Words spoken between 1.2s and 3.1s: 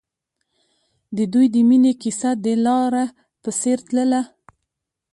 دوی د مینې کیسه د لاره